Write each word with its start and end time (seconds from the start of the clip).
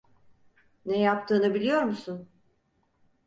Ne 0.85 0.99
yaptığını 0.99 1.53
biliyor 1.53 1.81
musun? 1.81 2.29